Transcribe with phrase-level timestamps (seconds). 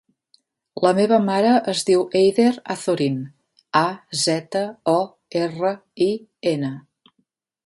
[0.85, 3.19] La meva mare es diu Eider Azorin:
[3.85, 3.85] a,
[4.25, 4.65] zeta,
[4.99, 4.99] o,
[5.45, 5.75] erra,
[6.09, 6.13] i,
[6.55, 6.77] ena.